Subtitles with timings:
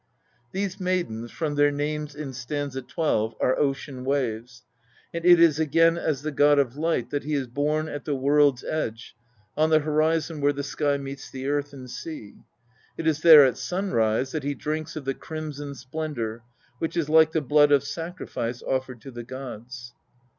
[0.51, 2.73] These maidens, from their names in st.
[2.87, 4.63] 12, are ocean waves,
[5.13, 8.15] and it is again as the god of light that he is born at the
[8.15, 9.15] world's edge
[9.55, 12.37] on the horizon where the sky meets the earth and sea.
[12.97, 16.41] It is there at sunrise that he drinks of the crimson splendour
[16.79, 19.93] which is like the blood of sacrifice offered to the gods.